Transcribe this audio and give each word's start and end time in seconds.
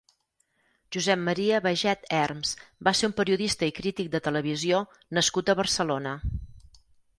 Josep 0.95 1.19
Maria 1.25 1.59
Baget 1.65 2.07
Herms 2.21 2.55
va 2.89 2.95
ser 3.01 3.11
un 3.11 3.15
periodista 3.21 3.69
i 3.73 3.75
crític 3.83 4.11
de 4.17 4.23
televisió 4.31 4.83
nascut 5.19 5.55
a 5.55 5.59
Barcelona. 5.63 6.19